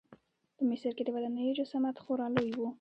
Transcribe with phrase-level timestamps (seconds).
[0.55, 2.61] په مصر کې د ودانیو جسامت خورا لوی و.